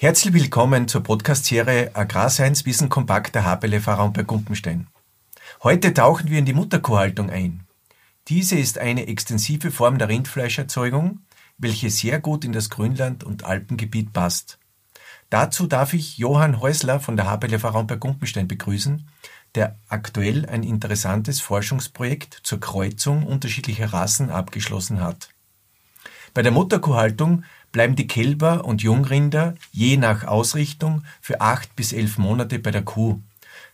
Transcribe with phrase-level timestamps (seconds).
[0.00, 4.86] Herzlich willkommen zur Podcast-Serie Agrarscience Wissen Kompakt der HPLV bei Gumpenstein.
[5.64, 7.66] Heute tauchen wir in die Mutterkuhhaltung ein.
[8.28, 11.20] Diese ist eine extensive Form der Rindfleischerzeugung,
[11.56, 14.60] welche sehr gut in das Grünland- und Alpengebiet passt.
[15.30, 19.08] Dazu darf ich Johann Häusler von der HPLV bei Gumpenstein begrüßen,
[19.54, 25.30] der aktuell ein interessantes Forschungsprojekt zur Kreuzung unterschiedlicher Rassen abgeschlossen hat.
[26.34, 32.18] Bei der Mutterkuhhaltung bleiben die Kälber und Jungrinder je nach Ausrichtung für acht bis elf
[32.18, 33.20] Monate bei der Kuh.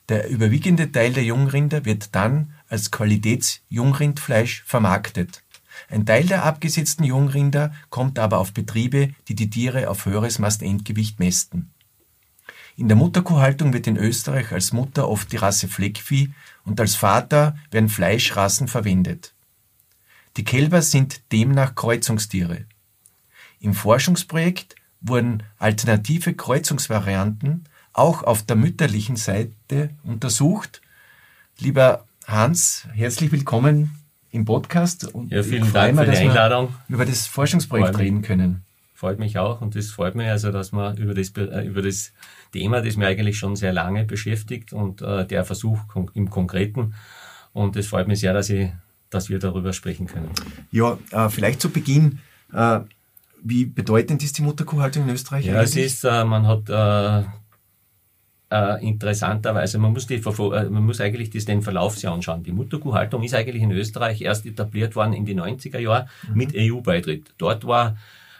[0.08, 5.42] Der überwiegende Teil der Jungrinder wird dann als Qualitätsjungrindfleisch vermarktet.
[5.88, 11.18] Ein Teil der abgesetzten Jungrinder kommt aber auf Betriebe, die die Tiere auf höheres Mastendgewicht
[11.18, 11.73] mästen.
[12.76, 16.32] In der Mutterkuhhaltung wird in Österreich als Mutter oft die Rasse Fleckvieh
[16.64, 19.32] und als Vater werden Fleischrassen verwendet.
[20.36, 22.64] Die Kälber sind demnach Kreuzungstiere.
[23.60, 30.80] Im Forschungsprojekt wurden alternative Kreuzungsvarianten auch auf der mütterlichen Seite untersucht.
[31.60, 34.00] Lieber Hans, herzlich willkommen
[34.32, 35.04] im Podcast.
[35.14, 36.74] Und ja, vielen Dank für die Einladung.
[36.88, 38.64] über das Forschungsprojekt reden können.
[38.94, 42.12] Freut mich auch und es freut mich also, dass wir über das, über das
[42.54, 45.80] Thema, das mir eigentlich schon sehr lange beschäftigt und äh, der Versuch
[46.14, 46.94] im Konkreten.
[47.52, 48.70] Und es freut mich sehr, dass, ich,
[49.10, 50.30] dass wir darüber sprechen können.
[50.70, 52.20] Ja, äh, vielleicht zu Beginn.
[52.52, 52.80] Äh,
[53.42, 55.46] wie bedeutend ist die Mutterkuhhaltung in Österreich?
[55.46, 55.76] Ja, eigentlich?
[55.76, 57.26] es ist, äh, man hat äh,
[58.54, 62.44] äh, interessanterweise, man muss, die, man muss eigentlich das, den Verlauf sich anschauen.
[62.44, 66.36] Die Mutterkuhhaltung ist eigentlich in Österreich erst etabliert worden in die 90er Jahre mhm.
[66.36, 67.34] mit EU-Beitritt.
[67.36, 67.96] Dort war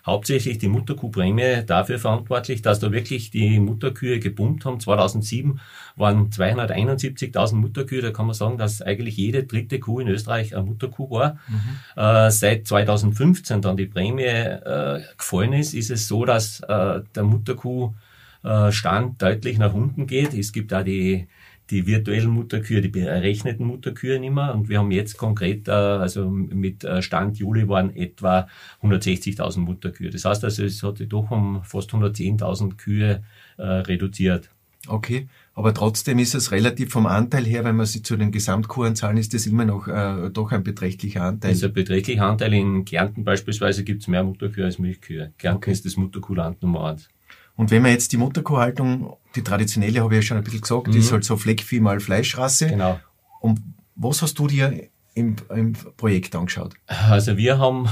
[0.06, 4.78] hauptsächlich die Mutterkuhprämie dafür verantwortlich, dass da wirklich die Mutterkühe gebummt haben.
[4.78, 5.60] 2007
[5.96, 8.02] waren 271.000 Mutterkühe.
[8.02, 11.38] Da kann man sagen, dass eigentlich jede dritte Kuh in Österreich eine Mutterkuh war.
[11.48, 12.02] Mhm.
[12.02, 17.22] Äh, seit 2015 dann die Prämie äh, gefallen ist, ist es so, dass äh, der
[17.22, 20.34] Mutterkuhstand äh, deutlich nach unten geht.
[20.34, 21.28] Es gibt auch die
[21.70, 24.54] die virtuellen Mutterkühe, die berechneten Mutterkühe nicht mehr.
[24.54, 28.48] Und wir haben jetzt konkret, äh, also mit äh, Stand Juli waren etwa
[28.82, 30.10] 160.000 Mutterkühe.
[30.10, 33.22] Das heißt also, es hat sich doch um fast 110.000 Kühe
[33.56, 34.50] äh, reduziert.
[34.86, 38.96] Okay, aber trotzdem ist es relativ vom Anteil her, wenn man sie zu den Gesamtkuren
[38.96, 41.52] zahlen, ist das immer noch äh, doch ein beträchtlicher Anteil.
[41.52, 42.52] Das ist ein beträchtlicher Anteil.
[42.52, 45.32] In Kärnten beispielsweise gibt es mehr Mutterkühe als Milchkühe.
[45.38, 45.72] Kärnten okay.
[45.72, 47.08] ist das Mutterkuhland Nummer eins.
[47.56, 50.88] Und wenn man jetzt die Mutterkuhhaltung, die traditionelle habe ich ja schon ein bisschen gesagt,
[50.88, 50.92] mhm.
[50.92, 52.68] die ist halt so Fleckvieh mal Fleischrasse.
[52.68, 52.98] Genau.
[53.40, 53.60] Und
[53.94, 56.74] was hast du dir im, im Projekt angeschaut?
[56.86, 57.88] Also wir haben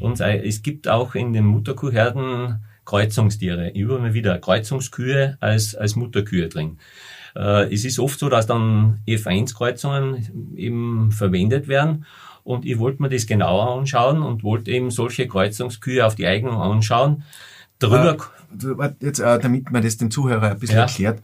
[0.00, 6.78] uns, es gibt auch in den Mutterkuhherden Kreuzungstiere, immer wieder Kreuzungskühe als, als Mutterkühe drin.
[7.34, 12.06] Äh, es ist oft so, dass dann F1-Kreuzungen eben verwendet werden.
[12.44, 16.54] Und ich wollte mir das genauer anschauen und wollte eben solche Kreuzungskühe auf die Eignung
[16.54, 17.24] anschauen.
[17.80, 18.16] Darüber
[19.00, 20.82] jetzt, äh, damit man das den Zuhörer ein bisschen ja.
[20.84, 21.22] erklärt,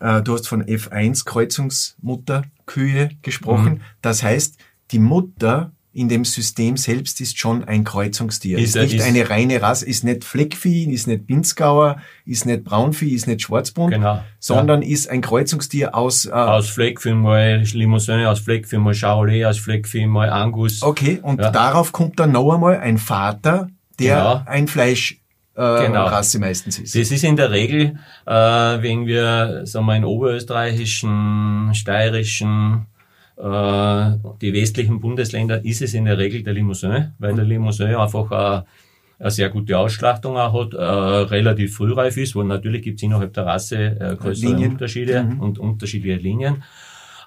[0.00, 3.74] äh, du hast von F1 Kreuzungsmutterkühe gesprochen.
[3.74, 3.80] Mhm.
[4.02, 4.56] Das heißt,
[4.90, 8.58] die Mutter in dem System selbst ist schon ein Kreuzungstier.
[8.58, 12.62] Ist, ist nicht ist, eine reine Rasse, ist nicht Fleckvieh, ist nicht Pinzgauer, ist nicht
[12.62, 14.88] Braunvieh, ist nicht Schwarzbund, genau, sondern ja.
[14.88, 16.26] ist ein Kreuzungstier aus...
[16.26, 20.82] Äh, aus Fleckvieh mal Limousin, aus Fleckvieh mal Charolais, aus Fleckvieh mal Angus.
[20.82, 21.50] Okay, und ja.
[21.50, 23.68] darauf kommt dann noch einmal ein Vater,
[23.98, 24.42] der genau.
[24.46, 25.19] ein Fleisch
[25.60, 26.06] äh, genau.
[26.06, 26.94] Rasse meistens ist.
[26.94, 32.86] Das ist in der Regel, äh, wenn wir sagen wir, in oberösterreichischen, steirischen,
[33.36, 34.10] äh,
[34.40, 38.62] die westlichen Bundesländer, ist es in der Regel der Limousin, weil der Limousin einfach äh,
[39.18, 43.34] eine sehr gute Ausschlachtung auch hat, äh, relativ frühreif ist, wo natürlich gibt es innerhalb
[43.34, 44.72] der Rasse äh, größere Linien.
[44.72, 45.40] Unterschiede mhm.
[45.40, 46.62] und unterschiedliche Linien.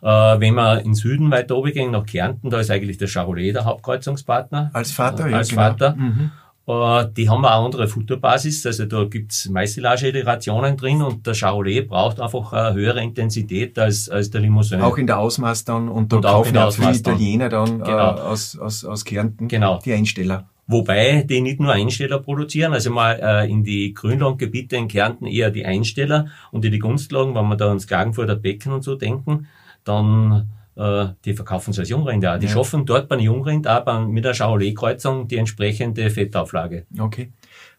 [0.01, 3.53] Äh, wenn wir in Süden weiter oben gehen, nach Kärnten, da ist eigentlich der Charolais
[3.53, 4.71] der Hauptkreuzungspartner.
[4.73, 5.37] Als Vater, ja.
[5.37, 5.61] Als genau.
[5.61, 5.95] Vater.
[5.95, 6.31] Mhm.
[6.65, 12.21] Äh, die haben eine andere Futterbasis, also da gibt's Maisilage-Iterationen drin und der Charolais braucht
[12.21, 14.81] einfach eine höhere Intensität als, als der Limousin.
[14.81, 18.15] Auch in der Ausmaß dann und da und kaufen auch viele Italiener dann äh, genau.
[18.15, 19.79] äh, aus, aus, aus Kärnten genau.
[19.83, 20.47] die Einsteller.
[20.65, 25.51] Wobei die nicht nur Einsteller produzieren, also mal äh, in die Grünlandgebiete in Kärnten eher
[25.51, 29.47] die Einsteller und in die Gunstlagen, wenn wir da ans Klagenfurter Becken und so denken,
[29.83, 32.39] dann die verkaufen sie als Jungrind auch.
[32.39, 32.51] Die ja.
[32.51, 36.85] schaffen dort beim Jungrind auch mit der Charolais-Kreuzung die entsprechende Fettauflage.
[36.97, 37.31] Okay.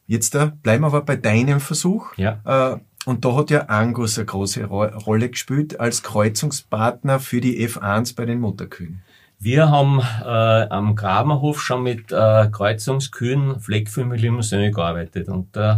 [0.07, 2.17] Jetzt da äh, bleiben wir aber bei deinem Versuch.
[2.17, 2.41] Ja.
[2.45, 2.77] Äh,
[3.07, 8.25] und da hat ja Angus eine große Rolle gespielt als Kreuzungspartner für die F1 bei
[8.25, 9.03] den Mutterkühen.
[9.39, 15.77] Wir haben äh, am Grabenhof schon mit äh, Kreuzungskühen Fleckfühl mit Limousin gearbeitet und äh,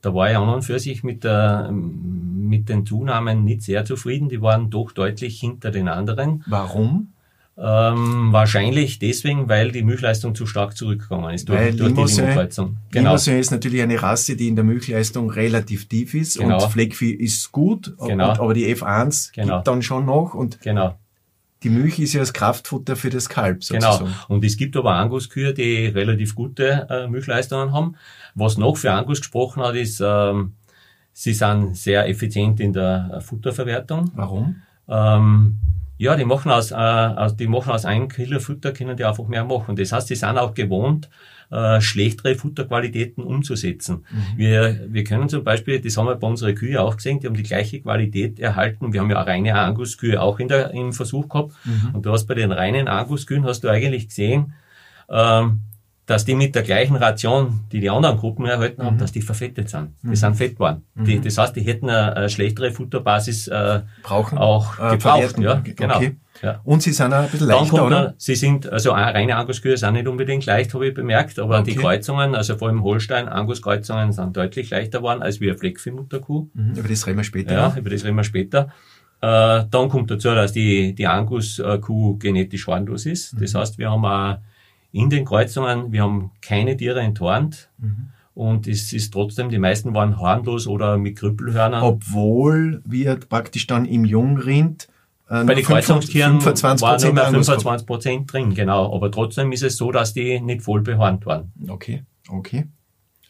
[0.00, 4.28] da war ich an und für sich mit, der, mit den Zunahmen nicht sehr zufrieden.
[4.28, 6.44] Die waren doch deutlich hinter den anderen.
[6.46, 7.12] Warum?
[7.60, 12.20] Ähm, wahrscheinlich deswegen, weil die Milchleistung zu stark zurückgegangen ist durch, weil durch Limousin, die
[12.22, 12.76] Limokreuzung.
[12.92, 13.10] Genau.
[13.10, 16.62] Limousin ist natürlich eine Rasse, die in der Milchleistung relativ tief ist genau.
[16.62, 18.30] und Fleckvieh ist gut, genau.
[18.30, 19.56] und, aber die F1 genau.
[19.56, 20.94] gibt dann schon noch und genau.
[21.62, 23.92] Die Milch ist ja das Kraftfutter für das Kalb genau.
[23.92, 24.04] sozusagen.
[24.04, 24.34] Genau.
[24.34, 27.96] Und es gibt aber Anguskühe, die relativ gute äh, Milchleistungen haben.
[28.34, 30.54] Was noch für Angus gesprochen hat, ist, ähm,
[31.12, 34.12] sie sind sehr effizient in der Futterverwertung.
[34.14, 34.62] Warum?
[34.88, 35.58] Ähm,
[35.98, 39.26] ja, die machen aus, äh, aus, die machen aus einem Kilo Futter, können die einfach
[39.26, 39.74] mehr machen.
[39.74, 41.10] Das heißt, die sind auch gewohnt,
[41.50, 44.04] äh, schlechtere Futterqualitäten umzusetzen.
[44.10, 44.38] Mhm.
[44.38, 47.36] Wir, wir können zum Beispiel, das haben wir bei unseren Kühe auch gesehen, die haben
[47.36, 48.92] die gleiche Qualität erhalten.
[48.92, 51.54] Wir haben ja reine Anguskühe auch in der, im Versuch gehabt.
[51.64, 51.94] Mhm.
[51.94, 54.52] Und du hast bei den reinen Anguskühen hast du eigentlich gesehen,
[55.10, 55.60] ähm,
[56.08, 58.98] dass die mit der gleichen Ration, die die anderen Gruppen erhalten haben, mhm.
[58.98, 59.90] dass die verfettet sind.
[60.02, 60.16] Die mhm.
[60.16, 60.82] sind fett waren.
[60.94, 61.22] Mhm.
[61.22, 65.38] Das heißt, die hätten eine, eine schlechtere Futterbasis äh, Brauchen, auch äh, gebraucht.
[65.38, 65.96] Ja, genau.
[65.96, 66.16] Okay.
[66.42, 66.60] Ja.
[66.64, 68.04] Und sie sind auch ein bisschen leichter, oder?
[68.04, 71.72] Da, sie sind, also reine Anguskühe sind nicht unbedingt leicht, habe ich bemerkt, aber okay.
[71.72, 76.48] die Kreuzungen, also vor allem Holstein, Angus-Kreuzungen sind deutlich leichter geworden als wie eine Fleckvieh-Mutterkuh.
[76.54, 76.72] Mhm.
[76.74, 77.52] Über das reden wir später.
[77.52, 77.76] Ja, noch.
[77.76, 78.72] über das reden wir später.
[79.20, 83.36] Äh, dann kommt dazu, dass die, die Angus-Kuh genetisch harmlos ist.
[83.38, 83.58] Das mhm.
[83.58, 84.38] heißt, wir haben auch
[84.92, 85.92] in den Kreuzungen.
[85.92, 87.70] Wir haben keine Tiere enttarnt.
[87.78, 88.10] Mhm.
[88.34, 91.82] Und es ist trotzdem, die meisten waren harmlos oder mit Krüppelhörnern.
[91.82, 94.88] Obwohl wir praktisch dann im Jungrind
[95.28, 98.94] äh, bei den Kreuzungstieren 25 waren mehr 25 Prozent drin, genau.
[98.94, 101.52] Aber trotzdem ist es so, dass die nicht voll behaart waren.
[101.68, 102.66] Okay, okay.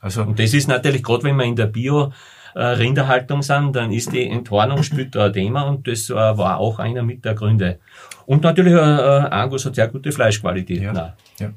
[0.01, 2.13] Also und das ist natürlich gerade, wenn wir in der Bio
[2.59, 6.59] äh, Rinderhaltung sind, dann ist die Entwarnung spielt da ein Thema und das äh, war
[6.59, 7.79] auch einer mit der Gründe.
[8.27, 10.83] Und natürlich, äh, Angus hat sehr gute Fleischqualität.
[10.83, 11.51] Ja, ja.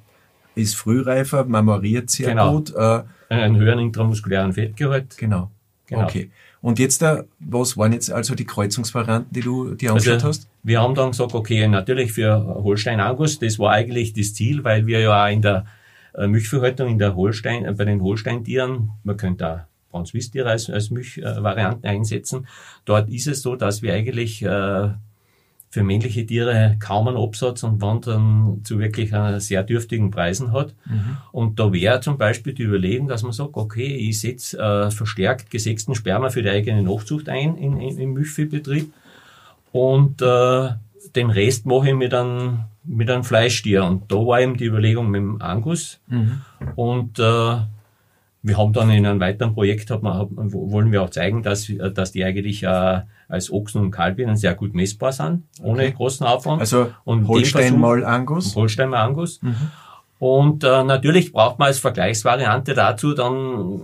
[0.53, 2.53] Ist frühreifer, marmoriert sehr genau.
[2.53, 2.75] gut.
[2.75, 5.17] Äh, einen höheren intramuskulären Fettgehalt.
[5.17, 5.49] Genau.
[5.87, 6.03] genau.
[6.03, 6.29] Okay.
[6.61, 10.49] Und jetzt, da, was waren jetzt also die Kreuzungsvarianten, die du dir angeschaut also, hast?
[10.61, 14.85] Wir haben dann gesagt, okay, natürlich für Holstein Angus, das war eigentlich das Ziel, weil
[14.85, 15.65] wir ja auch in der
[16.13, 20.89] äh, Milchverhaltung in der Holstein, äh, bei den Holsteintieren, man könnte da Franzwistiere als, als
[20.89, 22.47] Milchvarianten einsetzen.
[22.85, 24.89] Dort ist es so, dass wir eigentlich äh,
[25.69, 30.75] für männliche Tiere kaum einen Absatz und wann dann zu wirklich sehr dürftigen Preisen hat.
[30.85, 31.17] Mhm.
[31.31, 35.49] Und da wäre zum Beispiel die Überlegung, dass man sagt, okay, ich setze äh, verstärkt
[35.49, 38.91] gesächsten Sperma für die eigene Nachzucht ein in, in, im Milchviehbetrieb
[39.71, 40.69] und äh,
[41.15, 43.85] den Rest mache ich mit einem, mit einem Fleischtier.
[43.85, 45.99] Und da war eben die Überlegung mit dem Angus.
[46.07, 46.41] Mhm.
[46.75, 47.57] Und äh,
[48.43, 52.11] wir haben dann in einem weiteren Projekt, hat man, wollen wir auch zeigen, dass, dass
[52.11, 55.93] die eigentlich äh, als Ochsen und Kalbinnen sehr gut messbar sind, ohne okay.
[55.95, 56.59] großen Aufwand.
[56.59, 58.55] Also und Holstein mal Angus?
[58.55, 59.41] Holstein mal Angus.
[59.41, 59.55] Mhm.
[60.17, 63.81] Und äh, natürlich braucht man als Vergleichsvariante dazu dann,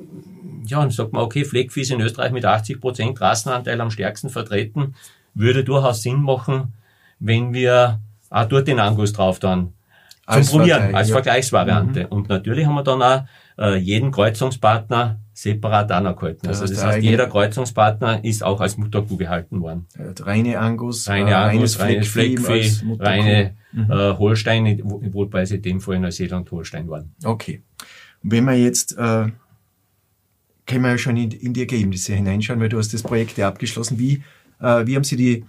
[0.66, 4.30] ja, dann sagt man, okay, Fleckvieh ist in Österreich mit 80 Prozent Rassenanteil am stärksten
[4.30, 4.96] vertreten,
[5.34, 6.74] würde durchaus Sinn machen,
[7.20, 8.00] wenn wir
[8.30, 9.74] auch dort den Angus drauf dann zum
[10.26, 11.14] als Probieren, Vergleich, als ja.
[11.14, 12.00] Vergleichsvariante.
[12.02, 12.08] Mhm.
[12.10, 13.24] Und natürlich haben wir dann auch
[13.58, 16.48] äh, jeden Kreuzungspartner separat anerhalten.
[16.48, 19.86] Also das heißt, jeder Kreuzungspartner ist auch als Mutterkuh gehalten worden.
[20.22, 23.92] Reine Angus, reine äh, Angus, reines Fleckvieh, reine mhm.
[23.92, 27.14] äh, Holsteine, wobei sie in dem Fall Neuseeland Holstein waren.
[27.24, 27.62] Okay.
[28.24, 29.28] Wenn wir jetzt, äh,
[30.66, 33.48] können wir ja schon in, in die Ergebnisse hineinschauen, weil du hast das Projekt ja
[33.48, 34.00] abgeschlossen.
[34.00, 34.24] Wie,
[34.60, 35.46] äh, wie haben Sie die,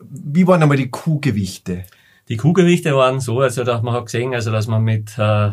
[0.00, 1.84] wie waren einmal die Kuhgewichte?
[2.28, 5.52] Die Kuhgewichte waren so, also dass man hat gesehen, also dass man mit äh,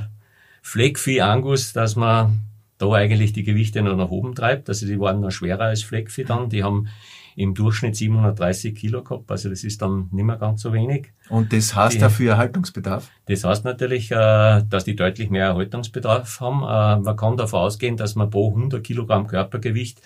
[0.62, 2.40] Fleckvieh Angus, dass man
[2.78, 4.70] da eigentlich die Gewichte noch nach oben treibt.
[4.70, 6.50] Also die waren noch schwerer als Fleckvieh dann.
[6.50, 6.88] Die haben
[7.40, 11.14] im Durchschnitt 730 Kilo gehabt, also das ist dann nicht mehr ganz so wenig.
[11.30, 13.10] Und das heißt die, dafür Erhaltungsbedarf?
[13.28, 16.64] Das heißt natürlich, äh, dass die deutlich mehr Erhaltungsbedarf haben.
[16.64, 20.02] Äh, man kann davon ausgehen, dass man pro 100 Kilogramm Körpergewicht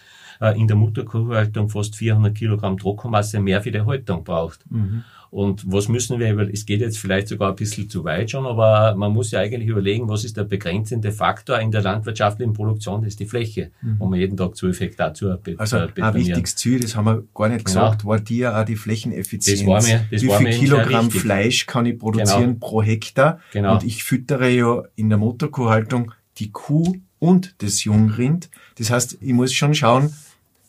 [0.52, 4.60] in der Mutterkuhhaltung fast 400 Kilogramm Trockenmasse mehr für die Haltung braucht.
[4.70, 5.04] Mhm.
[5.34, 8.94] Und was müssen wir es geht jetzt vielleicht sogar ein bisschen zu weit schon, aber
[8.96, 13.14] man muss ja eigentlich überlegen, was ist der begrenzende Faktor in der landwirtschaftlichen Produktion, das
[13.14, 13.96] ist die Fläche, mhm.
[13.98, 17.24] wo man jeden Tag 12 Hektar zu Also äh, ein wichtiges Ziel, das haben wir
[17.34, 18.12] gar nicht gesagt, genau.
[18.12, 19.62] war dir auch die Flächeneffizienz.
[19.62, 22.60] Das war mir, das Wie viel Kilogramm Fleisch kann ich produzieren genau.
[22.60, 23.40] pro Hektar?
[23.54, 23.74] Genau.
[23.74, 28.52] Und ich füttere ja in der Mutterkuhhaltung die Kuh und das Jungrind.
[28.78, 30.14] Das heißt, ich muss schon schauen,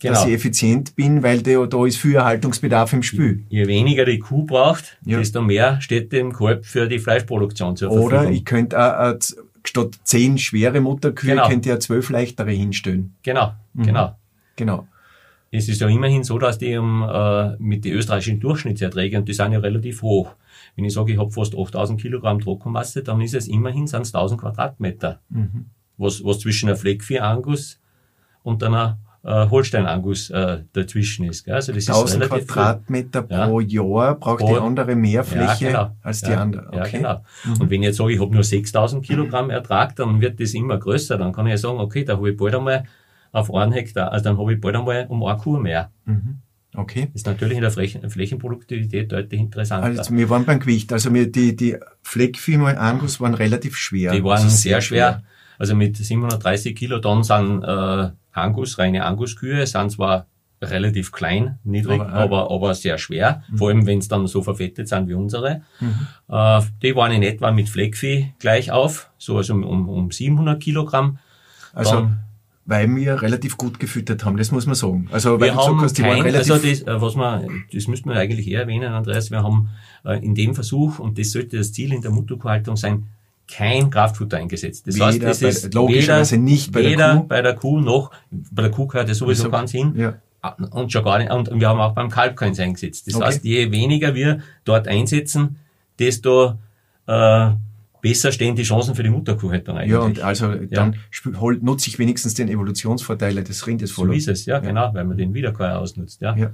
[0.05, 0.15] genau.
[0.15, 3.45] dass ich effizient bin, weil da, da ist viel Erhaltungsbedarf im Spiel.
[3.49, 5.19] Je weniger die Kuh braucht, ja.
[5.19, 8.07] desto mehr steht dem Kalb für die Fleischproduktion zur Verfügung.
[8.07, 9.15] Oder ich könnte auch,
[9.67, 11.49] statt zehn schwere Mutterkühe, genau.
[11.49, 13.15] könnte ja zwölf leichtere hinstellen.
[13.23, 13.83] Genau, mhm.
[13.83, 14.17] genau.
[14.57, 14.87] Genau.
[15.51, 19.35] Es ist ja immerhin so, dass die um, äh, mit den österreichischen Durchschnittserträgen, und die
[19.35, 20.35] sind ja relativ hoch.
[20.75, 24.41] Wenn ich sage, ich habe fast 8000 Kilogramm Trockenmasse, dann ist es immerhin sind 1000
[24.41, 25.21] Quadratmeter.
[25.29, 25.67] Mhm.
[25.97, 27.81] Was, was zwischen einer Fleckvieh Angus
[28.43, 31.45] und einer äh, Holstein-Angus äh, dazwischen ist.
[31.45, 31.55] Gell?
[31.55, 33.47] Also das 1000 Quadratmeter ja.
[33.47, 35.97] pro Jahr braucht pro, die andere mehr Fläche ja, genau.
[36.03, 36.69] als die ja, andere.
[36.69, 36.77] Okay.
[36.77, 37.25] Ja, genau.
[37.45, 37.61] Mhm.
[37.63, 40.79] Und wenn ich jetzt sage, ich habe nur 6000 Kilogramm Ertrag, dann wird das immer
[40.79, 41.17] größer.
[41.17, 42.85] Dann kann ich ja sagen, okay, da habe ich bald einmal
[43.33, 45.91] auf einen Hektar, also dann habe ich bald einmal um eine Kuh mehr.
[46.05, 46.39] Mhm.
[46.77, 47.09] Okay.
[47.15, 49.87] Ist natürlich in der Flächen, Flächenproduktivität deutlich interessanter.
[49.99, 50.93] Also wir waren beim Gewicht.
[50.93, 54.13] Also wir, die, die Fleckvieh mal Angus waren relativ schwer.
[54.13, 55.21] Die waren also sehr, schwer.
[55.21, 55.23] schwer.
[55.57, 60.27] Also mit 730 Kilotonnen sind äh, Angus, reine Anguskühe, sind zwar
[60.61, 63.59] relativ klein, niedrig, aber, aber, aber sehr schwer, mhm.
[63.59, 65.63] vor allem wenn es dann so verfettet sind wie unsere.
[65.81, 66.07] Mhm.
[66.29, 71.19] Äh, die waren in etwa mit Fleckvieh gleich auf, so also um, um 700 Kilogramm.
[71.73, 72.25] Also dann,
[72.67, 75.09] weil wir relativ gut gefüttert haben, das muss man sagen.
[75.13, 77.87] Also weil wir haben hast, die kein, waren relativ also das, äh, was man, das
[77.89, 79.69] müsste man eigentlich eher erwähnen, Andreas, wir haben
[80.05, 83.07] äh, in dem Versuch, und das sollte das Ziel in der Mutterkuhhaltung sein,
[83.47, 84.87] kein Kraftfutter eingesetzt.
[84.87, 87.23] Das weder heißt, das ist logischerweise weder, nicht bei der weder Kuh.
[87.25, 89.95] bei der Kuh noch, bei der Kuh gehört ja sowieso ganz hin.
[89.97, 90.15] Ja.
[90.71, 93.07] Und schon gar nicht, und wir haben auch beim Kalb keins eingesetzt.
[93.07, 93.25] Das okay.
[93.25, 95.57] heißt, je weniger wir dort einsetzen,
[95.99, 96.59] desto
[97.07, 97.51] äh,
[98.03, 99.93] besser stehen die Chancen für die Mutterkuhhaltung eigentlich.
[99.93, 101.53] Ja, und also dann ja.
[101.63, 104.09] nutze ich wenigstens den Evolutionsvorteile des Rindes voll.
[104.09, 106.37] So ist es, ja, ja, genau, weil man den Wiederkäuer ausnutzt, ja.
[106.37, 106.51] ja.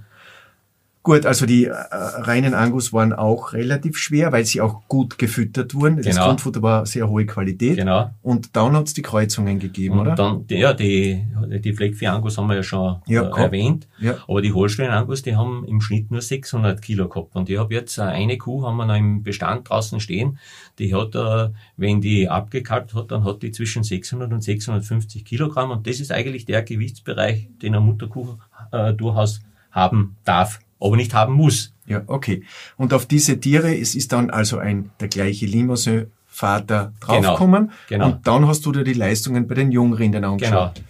[1.03, 5.75] Gut, also die äh, reinen Angus waren auch relativ schwer, weil sie auch gut gefüttert
[5.75, 5.97] wurden.
[5.97, 6.09] Genau.
[6.09, 7.79] Das Grundfutter war sehr hohe Qualität.
[7.79, 8.11] Genau.
[8.21, 10.15] Und dann hat es die Kreuzungen gegeben, und oder?
[10.15, 11.25] Dann, ja, die,
[11.65, 13.89] die Fleckvieh Angus haben wir ja schon ja, äh, erwähnt.
[13.99, 14.17] Ja.
[14.29, 17.35] Aber die Holstein Angus, die haben im Schnitt nur 600 Kilo gehabt.
[17.35, 20.39] Und ich habe jetzt äh, eine Kuh, haben wir noch im Bestand draußen stehen,
[20.79, 25.71] die hat, äh, wenn die abgekalbt hat, dann hat die zwischen 600 und 650 Kilogramm.
[25.71, 28.37] Und das ist eigentlich der Gewichtsbereich, den eine Mutterkuh
[28.71, 29.41] äh, durchaus
[29.71, 31.73] haben darf aber nicht haben muss.
[31.87, 32.45] Ja, okay.
[32.77, 37.71] Und auf diese Tiere ist, ist dann also ein der gleiche Limousin-Vater draufgekommen.
[37.89, 38.17] Genau, genau.
[38.17, 40.75] Und dann hast du dir die Leistungen bei den Jungrindern angeschaut.
[40.75, 40.87] Genau.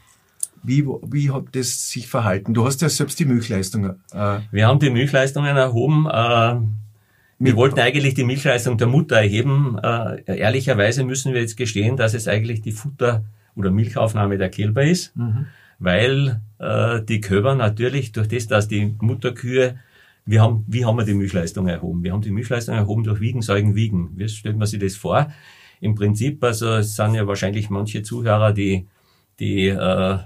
[0.62, 2.52] Wie, wie hat das sich verhalten?
[2.52, 4.02] Du hast ja selbst die Milchleistungen.
[4.12, 6.06] Äh, wir haben die Milchleistungen erhoben.
[6.06, 6.56] Äh,
[7.38, 9.78] wir wollten eigentlich die Milchleistung der Mutter erheben.
[9.82, 13.24] Äh, ehrlicherweise müssen wir jetzt gestehen, dass es eigentlich die Futter-
[13.56, 15.16] oder Milchaufnahme der Kälber ist.
[15.16, 15.46] Mhm
[15.80, 19.80] weil äh, die Kälber natürlich durch das, dass die Mutterkühe
[20.26, 22.04] wir haben, wie haben wir die Milchleistung erhoben?
[22.04, 24.10] Wir haben die Milchleistung erhoben durch Wiegen, Säugen, Wiegen.
[24.14, 25.32] Wie stellt man sich das vor?
[25.80, 28.86] Im Prinzip, also es sind ja wahrscheinlich manche Zuhörer, die,
[29.40, 30.18] die äh,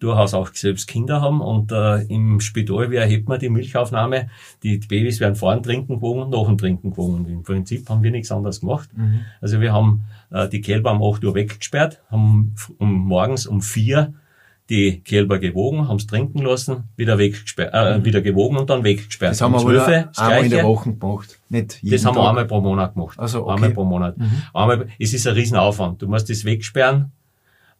[0.00, 4.30] durchaus auch selbst Kinder haben und äh, im Spital, wie erhebt man die Milchaufnahme?
[4.62, 7.26] Die Babys werden vorn trinken gewogen und nach dem Trinken gewogen.
[7.28, 8.88] Im Prinzip haben wir nichts anderes gemacht.
[8.96, 9.20] Mhm.
[9.40, 14.12] Also wir haben äh, die Kälber um 8 Uhr weggesperrt, haben um, morgens um 4
[14.72, 18.04] die Kälber gewogen, haben es trinken lassen, wieder weggesperrt, äh, mhm.
[18.06, 19.32] wieder gewogen und dann weggesperrt.
[19.32, 22.22] Das haben wir aber einmal in der Woche gemacht, nicht jeden Das haben Tag.
[22.22, 23.18] wir einmal pro Monat gemacht.
[23.18, 23.52] Also okay.
[23.52, 24.16] Einmal pro Monat.
[24.16, 24.42] Mhm.
[24.54, 26.00] Einmal, es ist ein Riesenaufwand.
[26.00, 27.12] Du musst das wegsperren,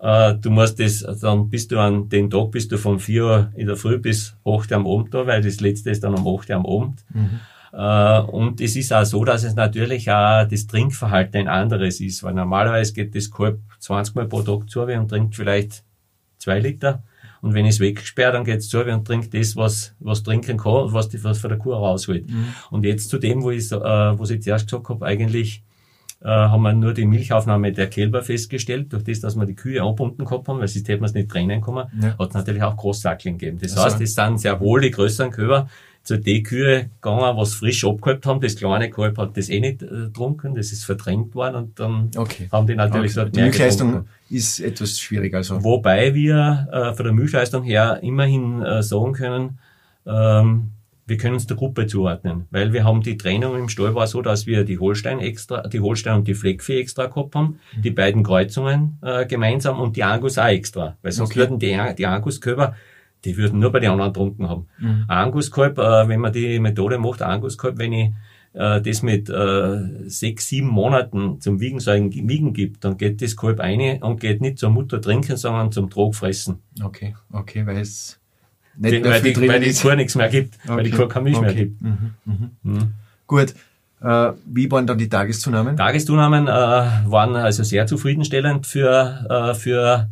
[0.01, 3.53] äh, du musst das, dann bist du an den Tag bist du von 4 Uhr
[3.55, 6.29] in der Früh bis 8 Uhr am Abend da, weil das letzte ist dann um
[6.29, 7.05] 8 Uhr am Abend.
[7.15, 7.41] Mhm.
[7.75, 12.23] Uh, und es ist auch so, dass es natürlich auch das Trinkverhalten ein anderes ist,
[12.23, 15.83] weil normalerweise geht das Kalb 20 Mal pro Tag zu und trinkt vielleicht
[16.43, 17.03] zwei Liter.
[17.41, 20.73] Und wenn ich es wegsperre, dann geht's zu und trinkt das, was, was trinken kann
[20.73, 22.31] und was, die, was von der Kuh rausholt.
[22.31, 22.47] Mhm.
[22.71, 25.65] Und jetzt zu dem, wo ich, äh, wo ich zuerst gesagt habe, eigentlich
[26.21, 29.83] äh, haben wir nur die Milchaufnahme der Kälber festgestellt, durch das, dass wir die Kühe
[29.83, 32.17] anbunden gehabt haben, weil sonst hätten wir es nicht trennen können, ja.
[32.17, 33.59] hat es natürlich auch Großsackeln gegeben.
[33.61, 33.85] Das also.
[33.85, 35.69] heißt, es sind sehr wohl die größeren Kälber
[36.03, 38.41] zu den Kühe gegangen, was frisch abgehalten haben.
[38.41, 42.11] Das kleine Kalb hat das eh nicht äh, getrunken, das ist verdrängt worden und dann
[42.17, 42.49] okay.
[42.51, 43.21] haben die natürlich okay.
[43.25, 44.11] dort Die Milchleistung getrunken.
[44.31, 45.35] ist etwas schwierig.
[45.35, 45.63] Also.
[45.63, 49.59] Wobei wir äh, von der Milchleistung her immerhin äh, sagen können,
[50.07, 50.73] ähm,
[51.07, 54.23] wir können es der Gruppe zuordnen, weil wir haben die Trennung im Stall war so,
[54.23, 57.83] dass wir die Holstein extra, die Holstein und die Fleckvieh extra gehabt haben, mhm.
[57.83, 61.41] die beiden Kreuzungen äh, gemeinsam und die Angus auch extra, weil sonst okay.
[61.41, 62.77] würden die, die Angus-Kälber
[63.25, 64.67] die würden nur bei den anderen trunken haben.
[64.79, 65.05] Mhm.
[65.09, 68.13] Anguskalb, äh, wenn man die Methode macht, Anguskalb, wenn ich
[68.55, 73.37] äh, das mit äh, sechs, sieben Monaten zum Wiegen, ein Wiegen gibt, dann geht das
[73.37, 76.59] Kalb eine und geht nicht zur Mutter trinken, sondern zum Trog fressen.
[76.83, 78.19] Okay, okay, weil es
[78.77, 80.77] nicht die, weil, die, weil die Kuh nichts mehr gibt, okay.
[80.77, 81.47] weil die Kuh keine Milch okay.
[81.47, 81.83] mehr gibt.
[81.83, 82.15] Mhm.
[82.25, 82.51] Mhm.
[82.63, 82.95] Mhm.
[83.27, 83.55] Gut.
[84.03, 85.77] Äh, wie waren dann die Tageszunahmen?
[85.77, 90.09] Tageszunahmen äh, waren also sehr zufriedenstellend für, äh, für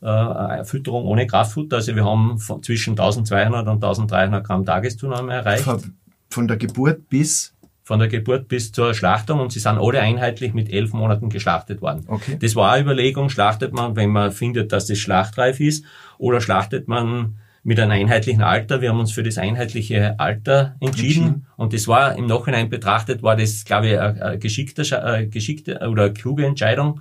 [0.00, 1.76] äh, Fütterung ohne Kraftfutter.
[1.76, 5.64] Also wir haben von zwischen 1200 und 1300 Gramm Tageszunahme erreicht.
[5.64, 5.94] Von,
[6.30, 7.54] von der Geburt bis?
[7.82, 11.82] Von der Geburt bis zur Schlachtung und sie sind alle einheitlich mit elf Monaten geschlachtet
[11.82, 12.04] worden.
[12.08, 12.36] Okay.
[12.40, 15.84] Das war eine Überlegung, schlachtet man, wenn man findet, dass es schlachtreif ist,
[16.18, 18.80] oder schlachtet man mit einem einheitlichen Alter.
[18.80, 21.24] Wir haben uns für das einheitliche Alter entschieden.
[21.24, 21.46] entschieden.
[21.56, 26.12] Und das war im Nachhinein betrachtet, war das, glaube ich, eine geschickte, geschickte oder eine
[26.12, 27.00] kluge Entscheidung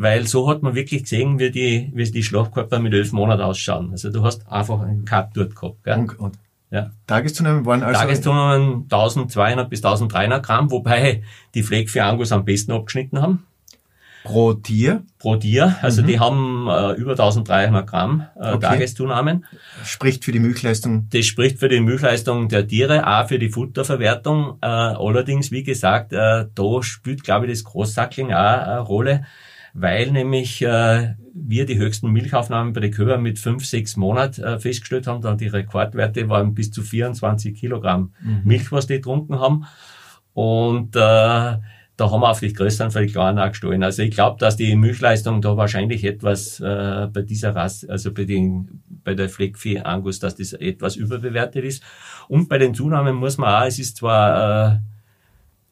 [0.00, 3.90] weil so hat man wirklich gesehen, wie die, wie die Schlachtkörper mit elf Monaten ausschauen.
[3.92, 5.84] Also du hast einfach einen Cut dort gehabt.
[5.84, 5.98] Gell?
[5.98, 6.38] Und, und
[6.70, 6.90] ja.
[7.06, 8.00] Tageszunahmen waren also...
[8.00, 11.22] Tageszunahmen 1200 bis 1300 Gramm, wobei
[11.54, 13.44] die Fleck für Angus am besten abgeschnitten haben.
[14.24, 15.02] Pro Tier?
[15.18, 15.76] Pro Tier.
[15.82, 16.06] Also mhm.
[16.06, 18.60] die haben äh, über 1300 Gramm äh, okay.
[18.60, 19.44] Tageszunahmen.
[19.84, 21.08] Spricht für die Milchleistung?
[21.10, 24.56] Das spricht für die Milchleistung der Tiere, auch für die Futterverwertung.
[24.62, 29.26] Äh, allerdings, wie gesagt, äh, da spielt, glaube ich, das Großsackling auch eine Rolle,
[29.74, 34.58] weil nämlich äh, wir die höchsten Milchaufnahmen bei den Kühen mit fünf, sechs Monaten äh,
[34.58, 35.22] festgestellt haben.
[35.22, 38.40] Dann die Rekordwerte waren bis zu 24 Kilogramm mhm.
[38.44, 39.66] Milch, was die getrunken haben.
[40.32, 40.98] Und äh,
[42.00, 43.82] da haben wir auf die größeren für die kleinen auch gestohlen.
[43.82, 48.24] Also ich glaube, dass die Milchleistung da wahrscheinlich etwas äh, bei dieser Rasse, also bei,
[48.24, 51.82] den, bei der Fleckvieh Angus, dass das etwas überbewertet ist.
[52.28, 54.78] Und bei den Zunahmen muss man auch, es ist zwar äh,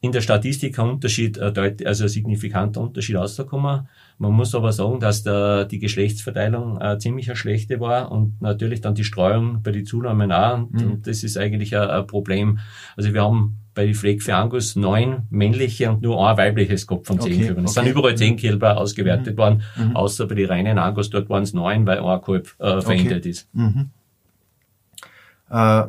[0.01, 3.87] in der Statistik ein Unterschied, äh, also ein signifikanter Unterschied rausgekommen.
[4.17, 8.81] Man muss aber sagen, dass der, die Geschlechtsverteilung äh, ziemlich eine schlechte war und natürlich
[8.81, 10.57] dann die Streuung bei den Zunahmen auch.
[10.57, 10.91] Und, mhm.
[10.91, 12.59] und das ist eigentlich ein, ein Problem.
[12.95, 17.07] Also wir haben bei den Fleck für Angus neun männliche und nur ein weibliches gehabt
[17.07, 17.65] von zehn okay, Kälbern.
[17.65, 17.85] Es okay.
[17.87, 19.37] sind überall zehn Kälber ausgewertet mhm.
[19.37, 19.95] worden, mhm.
[19.95, 23.29] außer bei den reinen Angus, dort waren es neun, weil ein Kalb äh, verändert okay.
[23.29, 23.47] ist.
[23.53, 23.89] Mhm.
[25.49, 25.83] Äh,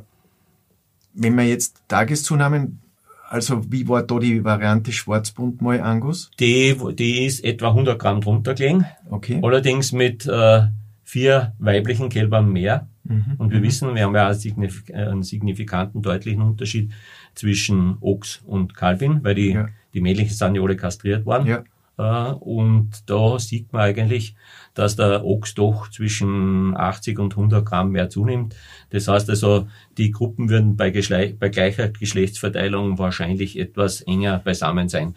[1.15, 2.81] wenn man jetzt Tageszunahmen,
[3.31, 6.33] also wie war da die Variante Schwarzbund mal Angus?
[6.41, 8.87] Die, die ist etwa 100 Gramm drunter gelegen.
[9.09, 9.39] Okay.
[9.43, 10.63] Allerdings mit äh,
[11.05, 12.89] vier weiblichen Kälbern mehr.
[13.05, 13.37] Mhm.
[13.39, 13.63] Und wir mhm.
[13.63, 16.93] wissen, wir haben ja einen signifikanten, deutlichen Unterschied
[17.35, 19.69] zwischen Ochs und Kalbin, weil die, ja.
[19.95, 21.47] die männlichen sind ja alle kastriert worden.
[21.47, 22.31] Ja.
[22.31, 24.35] Äh, und da sieht man eigentlich,
[24.81, 28.57] dass der Ochs doch zwischen 80 und 100 Gramm mehr zunimmt.
[28.89, 29.69] Das heißt also,
[29.99, 35.17] die Gruppen würden bei, bei gleicher Geschlechtsverteilung wahrscheinlich etwas enger beisammen sein.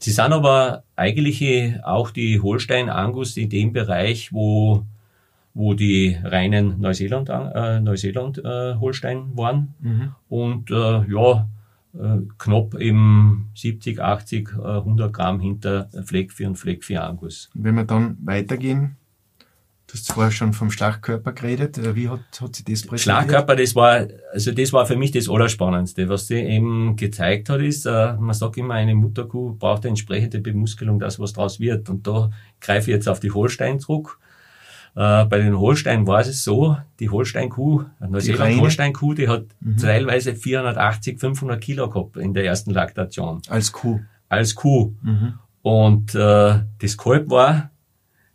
[0.00, 1.44] Sie sind aber eigentlich
[1.84, 4.84] auch die Holstein Angus in dem Bereich, wo
[5.56, 9.74] wo die reinen Neuseeland, äh, Neuseeland äh, Holstein waren.
[9.80, 10.12] Mhm.
[10.28, 11.48] Und äh, ja,
[11.94, 17.50] äh, knapp im 70, 80, 100 Gramm hinter Fleckvieh und Fleckvieh Angus.
[17.54, 18.96] Wenn wir dann weitergehen,
[19.94, 21.78] Du hast vorher schon vom Schlachtkörper geredet.
[21.78, 23.00] Äh, wie hat, hat sich das präsentiert?
[23.00, 26.08] Schlachtkörper, das war, also das war für mich das Allerspannendste.
[26.08, 30.40] Was sie eben gezeigt hat, ist, äh, man sagt immer, eine Mutterkuh braucht eine entsprechende
[30.40, 31.88] Bemuskelung, dass was draus wird.
[31.90, 32.30] Und da
[32.60, 34.18] greife ich jetzt auf die Holstein zurück.
[34.96, 39.76] Äh, bei den Holstein war es so, die Holstein-Kuh, Neuseeland Holstein-Kuh, die hat mhm.
[39.76, 43.42] teilweise 480, 500 Kilo gehabt in der ersten Laktation.
[43.48, 44.00] Als Kuh?
[44.28, 44.92] Als Kuh.
[45.02, 45.34] Mhm.
[45.62, 47.70] Und äh, das Kalb war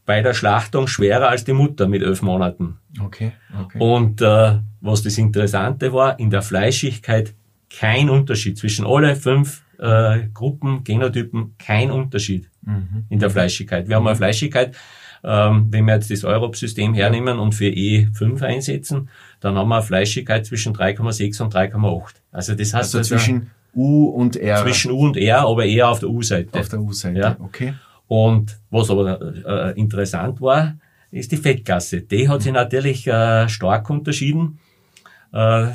[0.10, 2.80] bei der Schlachtung schwerer als die Mutter mit elf Monaten.
[3.00, 3.78] Okay, okay.
[3.78, 7.36] Und äh, was das Interessante war, in der Fleischigkeit
[7.69, 13.06] kein Unterschied zwischen alle fünf äh, Gruppen, Genotypen, kein Unterschied mhm.
[13.10, 13.88] in der Fleischigkeit.
[13.88, 14.76] Wir haben eine Fleischigkeit
[15.24, 19.10] ähm, wenn wir jetzt das Europ-System hernehmen und für E5 einsetzen,
[19.41, 22.15] dann haben wir eine Fleischigkeit zwischen 3,6 und 3,8.
[22.32, 24.63] Also das heißt also zwischen U und R.
[24.63, 26.58] Zwischen U und R, aber eher auf der U-Seite.
[26.58, 27.36] Auf der U-Seite, ja.
[27.39, 27.74] okay.
[28.10, 30.78] Und was aber äh, interessant war,
[31.12, 32.02] ist die Fettgasse.
[32.02, 34.58] Die hat sich natürlich äh, stark unterschieden.
[35.32, 35.67] Äh,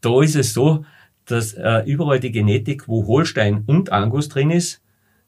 [0.00, 0.86] da ist es so,
[1.26, 4.80] dass äh, überall die Genetik, wo Holstein und Angus drin ist,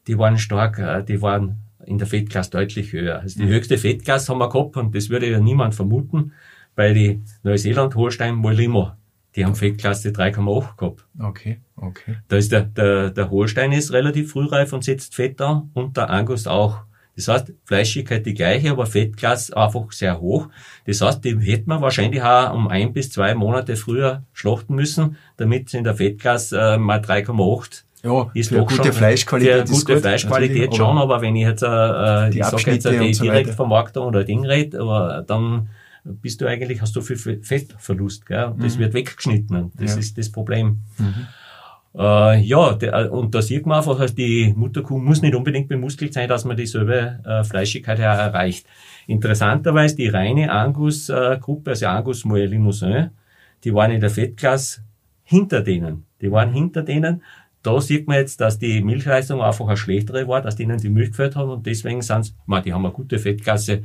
[0.07, 3.19] die waren stark, äh, die waren in der Fettklasse deutlich höher.
[3.19, 3.49] Also die mhm.
[3.49, 6.33] höchste Fettklasse haben wir gehabt und das würde ja niemand vermuten,
[6.75, 8.93] bei die Neuseeland, Holstein, Molimo.
[9.35, 11.05] Die haben Fettklasse 3,8 gehabt.
[11.19, 12.17] Okay, okay.
[12.27, 16.09] Da ist der, der, der Holstein ist relativ frühreif und setzt Fett an und der
[16.09, 16.79] Angus auch.
[17.15, 20.49] Das heißt, Fleischigkeit die gleiche, aber Fettklasse einfach sehr hoch.
[20.85, 25.17] Das heißt, die hätten wir wahrscheinlich auch um ein bis zwei Monate früher schlachten müssen,
[25.37, 29.67] damit sie in der Fettklasse äh, mal 3,8 ja, ist für gute schon, Fleischqualität.
[29.67, 33.13] Für gute gut, Fleischqualität schon, aber wenn ich jetzt, äh, die ich sag jetzt die
[33.13, 35.69] so Direktvermarktung oder Ding red, aber dann
[36.05, 38.45] bist du eigentlich, hast du viel Fettverlust, gell?
[38.45, 38.81] Und das mhm.
[38.81, 39.71] wird weggeschnitten.
[39.75, 39.99] Das ja.
[39.99, 40.81] ist das Problem.
[40.97, 41.27] Mhm.
[41.97, 46.29] Äh, ja, der, und da sieht man einfach, die Mutterkuh muss nicht unbedingt bemuskelt sein,
[46.29, 48.67] dass man dieselbe äh, Fleischigkeit erreicht.
[49.07, 53.11] Interessanterweise die reine Angus-Gruppe, also Angus Moët Limousin,
[53.63, 54.81] die waren in der Fettklasse
[55.23, 56.05] hinter denen.
[56.21, 57.21] Die waren hinter denen
[57.65, 61.09] da sieht man jetzt, dass die Milchleistung einfach eine schlechtere war, dass denen die Milch
[61.09, 63.83] gefällt hat und deswegen sind sie, die haben eine gute Fettklasse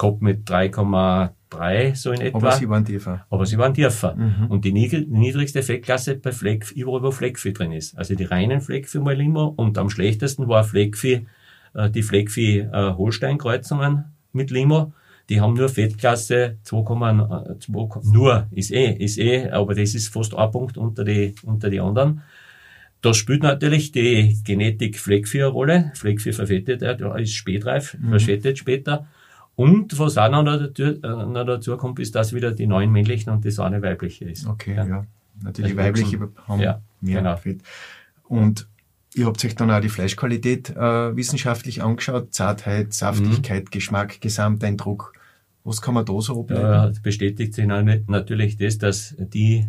[0.00, 2.38] gehabt mit 3,3 so in etwa.
[2.38, 3.26] Aber sie waren tiefer.
[3.30, 4.14] Aber sie waren tiefer.
[4.16, 4.46] Mhm.
[4.48, 7.96] Und die niedrigste Fettklasse bei Fleck, überall wo Fleckvieh drin ist.
[7.96, 11.26] Also die reinen Fleckvieh mal immer und am schlechtesten war Fleckvieh,
[11.74, 14.92] äh, die Fleckvieh äh, Holstein-Kreuzungen mit Limo.
[15.28, 20.50] Die haben nur Fettklasse 2,2, nur, ist eh, ist eh, aber das ist fast ein
[20.50, 22.22] Punkt unter die, unter die anderen.
[23.00, 25.92] da spielt natürlich die Genetik Fleckvieh eine Rolle.
[25.94, 28.10] Fleckvieh verfettet, er ist spätreif, mhm.
[28.10, 29.06] verfettet später.
[29.60, 33.30] Und was auch noch dazu, äh, noch dazu kommt, ist, dass wieder die neuen männlichen
[33.30, 34.46] und das eine weibliche ist.
[34.46, 34.86] Okay, ja.
[34.86, 35.06] ja.
[35.42, 37.36] Natürlich also weibliche haben ja, mehr genau.
[37.36, 37.60] Fett.
[38.24, 38.66] Und
[39.14, 43.70] ihr habt euch dann auch die Fleischqualität äh, wissenschaftlich angeschaut, Zartheit, Saftigkeit, mhm.
[43.70, 45.12] Geschmack, Gesamteindruck.
[45.62, 46.62] Was kann man da so ableiten?
[46.62, 49.66] Ja, bestätigt sich natürlich das, dass die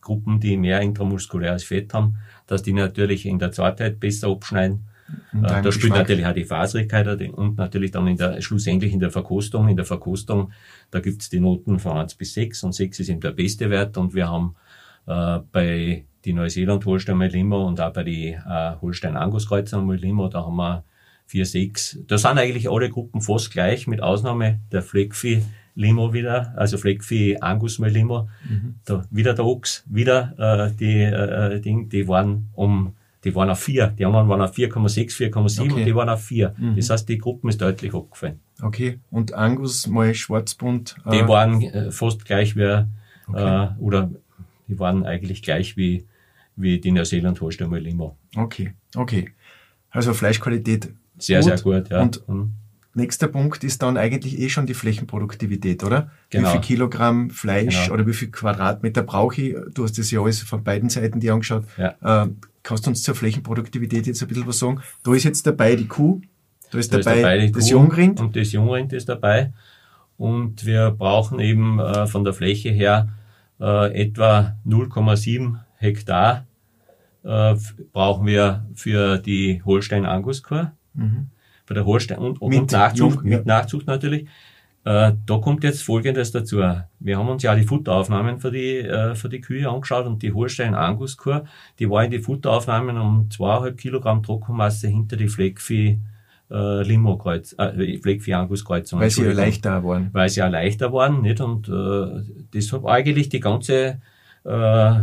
[0.00, 2.16] Gruppen, die mehr intramuskuläres Fett haben,
[2.48, 4.88] dass die natürlich in der Zartheit besser abschneiden.
[5.32, 9.10] Äh, da spielt natürlich auch die Faserigkeit und natürlich dann in der, schlussendlich in der
[9.10, 9.68] Verkostung.
[9.68, 10.52] In der Verkostung,
[10.90, 13.96] da gibt's die Noten von 1 bis 6 und 6 ist eben der beste Wert
[13.96, 14.54] und wir haben
[15.06, 20.28] äh, bei die Neuseeland Holstein Limo und auch bei die äh, Holstein Angus Kreuzer Limo,
[20.28, 20.84] da haben wir
[21.26, 21.98] 4, 6.
[22.06, 25.42] Da sind eigentlich alle Gruppen fast gleich, mit Ausnahme der Fleckvieh
[25.74, 28.76] Limo wieder, also Fleckvieh Angus Limo, mhm.
[28.84, 32.94] da wieder der Ochs, wieder äh, die äh, Ding, die waren um
[33.24, 33.88] die waren auf 4.
[33.98, 35.72] Die anderen waren auf 4,6, 4,7 okay.
[35.72, 36.54] und die waren auf 4.
[36.56, 36.76] Mhm.
[36.76, 38.40] Das heißt, die Gruppen ist deutlich abgefallen.
[38.62, 39.00] Okay.
[39.10, 40.96] Und Angus mal Schwarzbund?
[41.04, 42.84] Äh die waren äh, fast gleich wie,
[43.26, 43.64] okay.
[43.64, 44.10] äh, oder
[44.68, 46.06] die waren eigentlich gleich wie,
[46.56, 48.16] wie die Neuseeland Holstein mal Limo.
[48.36, 49.30] Okay, okay.
[49.90, 50.92] Also Fleischqualität.
[51.18, 51.48] Sehr, gut.
[51.48, 52.02] sehr gut, ja.
[52.02, 52.52] Und mhm.
[52.94, 56.10] nächster Punkt ist dann eigentlich eh schon die Flächenproduktivität, oder?
[56.30, 56.48] Genau.
[56.48, 57.94] Wie viel Kilogramm Fleisch genau.
[57.94, 59.56] oder wie viel Quadratmeter brauche ich?
[59.74, 61.64] Du hast das ja alles von beiden Seiten dir angeschaut.
[61.76, 62.24] Ja.
[62.24, 62.28] Äh,
[62.68, 64.82] kannst du uns zur Flächenproduktivität jetzt ein bisschen was sagen?
[65.02, 66.20] Da ist jetzt dabei die Kuh,
[66.70, 68.20] da ist da dabei, ist dabei das Kuh Jungrind.
[68.20, 69.54] Und das Jungrind ist dabei.
[70.18, 73.08] Und wir brauchen eben äh, von der Fläche her
[73.58, 76.44] äh, etwa 0,7 Hektar
[77.24, 77.54] äh,
[77.92, 80.72] brauchen wir für die Holstein-Angus-Kur.
[80.92, 81.28] Mhm.
[81.66, 83.38] Bei der Holstein und, und mit Nachzucht, Jung, ja.
[83.38, 84.28] mit Nachzucht natürlich.
[84.88, 86.62] Äh, da kommt jetzt Folgendes dazu.
[86.98, 90.32] Wir haben uns ja die Futteraufnahmen für die, äh, für die Kühe angeschaut und die
[90.32, 91.44] Holstein-Angus-Kur,
[91.78, 95.98] die war in die Futteraufnahmen um zweieinhalb Kilogramm Trockenmasse hinter die Fleckvieh
[96.50, 98.98] äh, Limo-Kreuz, äh, Fleckvieh-Angus-Kreuzung.
[98.98, 100.08] Weil sie ja leichter waren.
[100.14, 101.42] Weil sie ja leichter waren, nicht?
[101.42, 102.22] Und äh,
[102.54, 104.00] deshalb eigentlich die ganze
[104.46, 104.94] äh,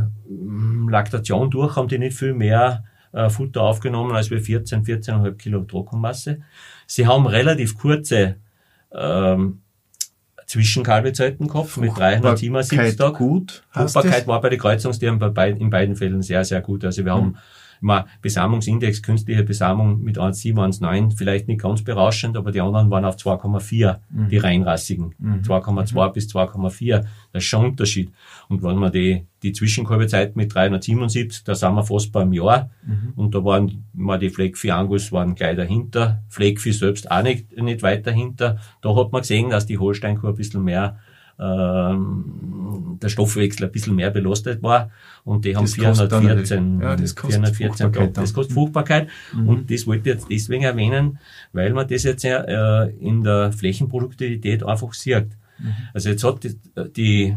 [0.90, 5.64] Laktation durch haben die nicht viel mehr äh, Futter aufgenommen als wir 14, 14,5 Kilo
[5.64, 6.40] Trockenmasse.
[6.88, 8.38] Sie haben relativ kurze
[8.92, 9.60] ähm,
[10.46, 13.16] Zwischenkalbezeiten gehabt mit 377 Tagen.
[13.16, 13.64] Gut.
[13.72, 16.86] Fruchtbarkeit war bei den Kreuzungstieren bei in beiden Fällen sehr, sehr gut.
[16.86, 17.20] Also wir hm.
[17.20, 17.38] haben
[17.82, 23.06] mal Besamungsindex, künstliche Besamung mit 1,7, 1,9, vielleicht nicht ganz berauschend, aber die anderen waren
[23.06, 24.30] auf 2,4, mhm.
[24.30, 25.16] die reinrassigen.
[25.18, 25.42] Mhm.
[25.42, 26.14] 2,2 mhm.
[26.14, 27.06] bis 2,4.
[27.34, 28.12] Das ist schon ein Unterschied.
[28.50, 32.70] Und wenn man die, die Zwischenkalbezeit mit 377, da sind wir fast beim Jahr.
[32.86, 33.14] Mhm.
[33.16, 36.24] Und da waren mal die Fleckvieh Angus waren gleich dahinter.
[36.30, 38.58] Fleckvieh selbst auch nicht, nicht weit dahinter.
[38.82, 40.98] Da hat man gesehen, dass die Holsteinkuh ein bisschen mehr
[41.38, 44.90] der Stoffwechsel ein bisschen mehr belastet war
[45.24, 48.14] und die haben das 414, ja, das 414 Gramm.
[48.14, 49.50] Das kostet Fruchtbarkeit mhm.
[49.50, 51.20] und das wollte ich jetzt deswegen erwähnen,
[51.52, 55.28] weil man das jetzt ja äh, in der Flächenproduktivität einfach sieht.
[55.60, 55.74] Mhm.
[55.94, 56.58] Also jetzt hat die,
[56.96, 57.36] die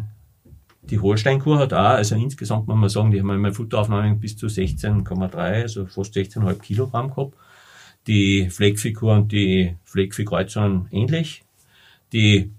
[0.90, 4.46] die Holsteinkur hat auch, also insgesamt muss man sagen, die haben eine Futteraufnahme bis zu
[4.46, 7.34] 16,3, also fast 16,5 Kilogramm gehabt.
[8.06, 11.44] Die Fleckfigur und die Fleckviehkreuzungen ähnlich.
[12.12, 12.50] Die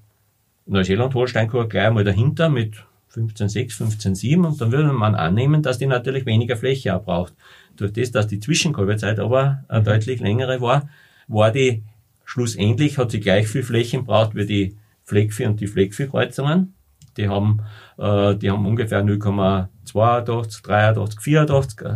[0.70, 6.26] Neuseeland-Holsteinkur gleich einmal dahinter mit 15,6, 15,7 und dann würde man annehmen, dass die natürlich
[6.26, 7.34] weniger Fläche auch braucht.
[7.76, 10.90] Durch das, dass die Zwischenkalberzeit aber eine deutlich längere war,
[11.28, 11.84] war die
[12.24, 16.74] schlussendlich, hat sie gleich viel Flächen braucht wie die Fleckvieh und die Fleckviehkreuzungen.
[17.18, 17.62] Die haben,
[17.98, 21.88] äh, die haben ungefähr 0,82, 83, 84,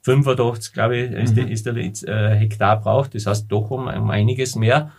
[0.00, 1.48] 85, glaube ich, ist, mhm.
[1.48, 3.14] ist der äh, Hektar braucht.
[3.14, 4.92] Das heißt doch um, um einiges mehr.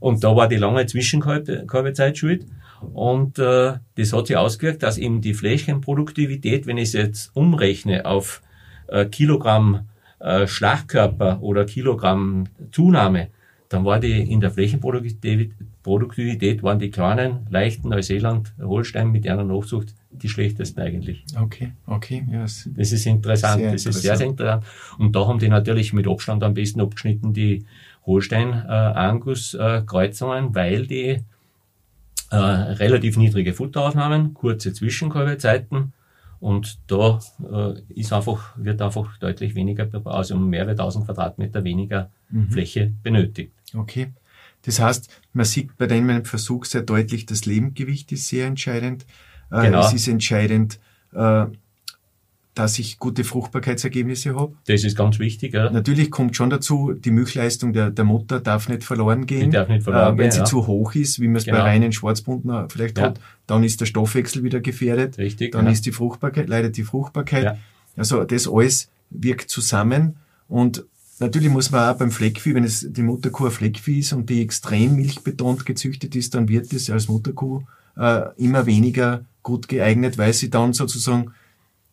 [0.00, 2.46] Und da war die lange Zwischenkalbezeit schuld.
[2.92, 8.06] Und äh, das hat sich ausgewirkt, dass eben die Fläschchenproduktivität, wenn ich es jetzt umrechne
[8.06, 8.40] auf
[8.86, 9.88] äh, Kilogramm
[10.20, 13.28] äh, Schlachtkörper oder Kilogramm Zunahme,
[13.68, 15.52] dann war die in der Flächenproduktivität
[15.88, 21.24] Produktivität waren die kleinen, leichten Neuseeland, Holstein mit einer Nachzucht die schlechtesten eigentlich.
[21.40, 22.26] Okay, okay.
[22.30, 22.68] Yes.
[22.76, 24.64] Das ist interessant, das ist sehr, sehr interessant.
[24.98, 27.64] Und da haben die natürlich mit Abstand am besten abgeschnitten, die
[28.08, 31.22] Holstein-Angus-Kreuzungen, weil die
[32.30, 35.92] äh, relativ niedrige Futteraufnahmen, kurze Zwischenkalbezeiten
[36.40, 37.20] und da
[37.52, 42.50] äh, ist einfach, wird einfach deutlich weniger, also mehrere tausend Quadratmeter weniger mhm.
[42.50, 43.52] Fläche benötigt.
[43.74, 44.12] Okay.
[44.62, 49.06] Das heißt, man sieht bei deinem Versuch sehr deutlich, das Lebendgewicht ist sehr entscheidend.
[49.50, 49.86] Äh, genau.
[49.86, 50.78] Es ist entscheidend,
[51.12, 51.46] äh,
[52.58, 54.52] dass ich gute Fruchtbarkeitsergebnisse habe.
[54.66, 55.54] Das ist ganz wichtig.
[55.54, 55.70] Ja.
[55.70, 59.50] Natürlich kommt schon dazu, die Milchleistung der, der Mutter darf nicht verloren gehen.
[59.50, 60.44] Die darf nicht verloren äh, wenn gehen, sie ja.
[60.44, 61.58] zu hoch ist, wie man es genau.
[61.58, 63.04] bei reinen Schwarzbunden vielleicht ja.
[63.04, 65.18] hat, dann ist der Stoffwechsel wieder gefährdet.
[65.18, 65.52] Richtig.
[65.52, 67.58] Dann ist die Fruchtbarkeit, leidet die Fruchtbarkeit.
[67.96, 70.16] Also das alles wirkt zusammen
[70.48, 70.84] und
[71.20, 74.40] Natürlich muss man auch beim Fleckvieh, wenn es die Mutterkuh ein Fleckvieh ist und die
[74.40, 77.62] extrem milchbetont gezüchtet ist, dann wird es als Mutterkuh
[77.96, 81.32] äh, immer weniger gut geeignet, weil sie dann sozusagen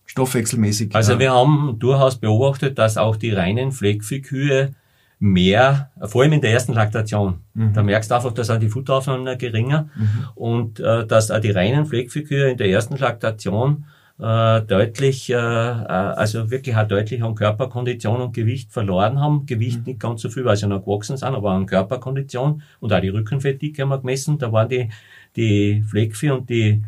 [0.05, 0.95] stoffwechselmäßig.
[0.95, 4.73] Also wir haben durchaus beobachtet, dass auch die reinen Fleckviehkühe
[5.19, 7.39] mehr, vor allem in der ersten Laktation.
[7.53, 7.73] Mhm.
[7.73, 10.27] Da merkst du einfach, dass auch die Futteraufnahme geringer mhm.
[10.35, 13.85] und äh, dass auch die reinen Fleckviehkühe in der ersten Laktation
[14.19, 19.45] äh, deutlich, äh, äh, also wirklich auch deutlich an Körperkondition und Gewicht verloren haben.
[19.45, 19.85] Gewicht mhm.
[19.85, 23.09] nicht ganz so viel, weil sie noch gewachsen sind, aber an Körperkondition und auch die
[23.09, 24.37] Rückenfettdicke haben wir gemessen.
[24.37, 24.89] Da waren die,
[25.35, 26.81] die Fleckvieh und die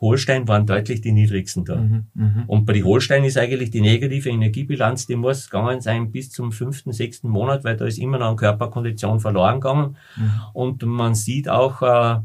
[0.00, 1.76] Holstein waren deutlich die niedrigsten da.
[1.76, 2.44] Mhm, mh.
[2.46, 6.52] Und bei den Holstein ist eigentlich die negative Energiebilanz, die muss gegangen sein bis zum
[6.52, 9.96] fünften, sechsten Monat, weil da ist immer noch an Körperkondition verloren gegangen.
[10.16, 10.32] Mhm.
[10.54, 12.20] Und man sieht auch, äh,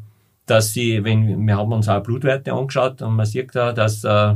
[0.46, 4.36] dass sie, wenn, wir haben uns auch Blutwerte angeschaut und man sieht da, dass, äh,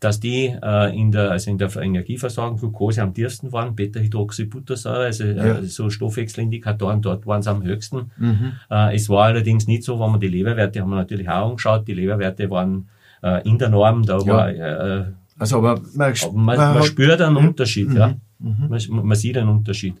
[0.00, 5.24] dass die äh, in der, also in der Energieversorgung Glucose am tiefsten waren, Beta-Hydroxybuttersäure, also
[5.24, 5.62] äh, ja.
[5.64, 8.12] so Stoffwechselindikatoren, dort waren sie am höchsten.
[8.16, 8.52] Mhm.
[8.70, 11.88] Äh, es war allerdings nicht so, wenn man die Leberwerte haben wir natürlich auch angeschaut,
[11.88, 12.88] die Leberwerte waren
[13.22, 14.26] äh, in der Norm, da ja.
[14.26, 15.04] war, äh,
[15.38, 17.48] also aber man, man, man spürt einen mhm.
[17.48, 18.14] Unterschied, ja.
[18.38, 18.68] Mhm.
[18.68, 19.94] Man, man sieht einen Unterschied.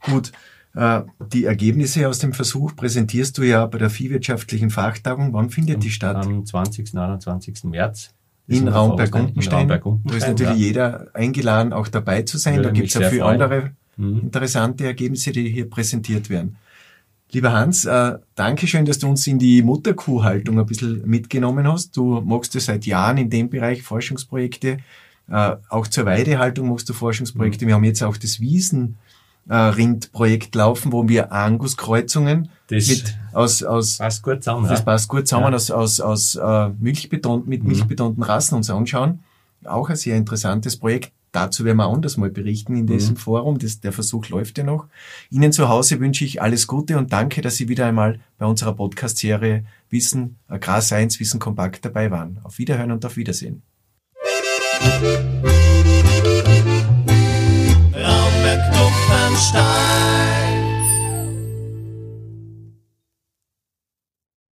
[0.00, 0.32] Gut.
[0.74, 1.02] Äh,
[1.32, 5.32] die Ergebnisse aus dem Versuch präsentierst du ja bei der viehwirtschaftlichen Fachtagung.
[5.32, 6.16] Wann findet die statt?
[6.16, 6.96] Am 20.
[6.96, 7.64] 21.
[7.64, 8.14] März.
[8.48, 9.68] In Raum bei Gundenstein.
[9.68, 10.54] Da ist natürlich ja.
[10.54, 12.56] jeder eingeladen, auch dabei zu sein.
[12.56, 14.20] Würde da gibt es ja viele andere mhm.
[14.20, 16.56] interessante Ergebnisse, die hier präsentiert werden.
[17.30, 21.96] Lieber Hans, äh, danke schön, dass du uns in die Mutterkuhhaltung ein bisschen mitgenommen hast.
[21.96, 24.78] Du machst ja seit Jahren in dem Bereich Forschungsprojekte.
[25.30, 27.64] Äh, auch zur Weidehaltung machst du Forschungsprojekte.
[27.64, 27.68] Mhm.
[27.68, 28.98] Wir haben jetzt auch das Wiesen
[29.48, 34.84] äh, Rindprojekt laufen, wo wir Angus-Kreuzungen mit aus aus passt gut zusammen, das ja.
[34.84, 35.56] passt gut zusammen ja.
[35.56, 37.70] aus aus, aus äh, Milchbeton mit mhm.
[37.70, 39.20] milchbetonten Rassen uns anschauen.
[39.64, 41.12] Auch ein sehr interessantes Projekt.
[41.32, 43.18] Dazu werden wir anders mal berichten in diesem mhm.
[43.18, 43.58] Forum.
[43.58, 44.86] Das, der Versuch läuft ja noch.
[45.30, 48.74] Ihnen zu Hause wünsche ich alles Gute und danke, dass Sie wieder einmal bei unserer
[48.74, 52.38] Podcast-Serie Wissen, Agrarseins, Wissen kompakt dabei waren.
[52.42, 53.62] Auf Wiederhören und auf Wiedersehen.
[59.34, 60.51] Schwanstein.